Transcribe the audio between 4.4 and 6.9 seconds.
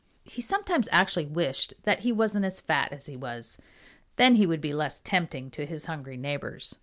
would be less tempting to his hungry neighbors.